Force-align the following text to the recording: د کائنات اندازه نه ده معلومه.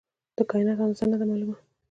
د 0.37 0.39
کائنات 0.49 0.79
اندازه 0.83 1.05
نه 1.11 1.15
ده 1.19 1.25
معلومه. 1.29 1.55